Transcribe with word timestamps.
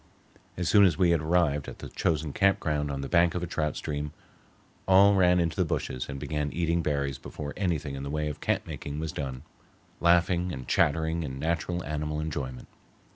As 0.57 0.67
soon 0.67 0.83
as 0.83 0.97
we 0.97 1.11
had 1.11 1.21
arrived 1.21 1.67
at 1.67 1.77
the 1.77 1.87
chosen 1.87 2.33
campground 2.33 2.89
on 2.89 3.01
the 3.01 3.07
bank 3.07 3.35
of 3.35 3.43
a 3.43 3.45
trout 3.45 3.77
stream, 3.77 4.13
all 4.87 5.13
ran 5.13 5.39
into 5.39 5.55
the 5.55 5.63
bushes 5.63 6.09
and 6.09 6.19
began 6.19 6.51
eating 6.51 6.81
berries 6.81 7.19
before 7.19 7.53
anything 7.55 7.93
in 7.93 8.01
the 8.01 8.09
way 8.09 8.27
of 8.27 8.41
camp 8.41 8.65
making 8.65 8.97
was 8.99 9.11
done, 9.11 9.43
laughing 9.99 10.51
and 10.51 10.67
chattering 10.67 11.21
in 11.21 11.37
natural 11.37 11.83
animal 11.83 12.19
enjoyment. 12.19 12.67